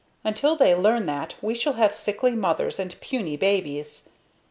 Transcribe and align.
Until 0.23 0.55
they 0.55 0.73
learn 0.73 1.05
that, 1.05 1.35
we 1.43 1.53
shall 1.53 1.73
have 1.73 1.93
sickly 1.93 2.31
mothers 2.31 2.79
and 2.79 2.99
puny 3.01 3.37
babies. 3.37 4.09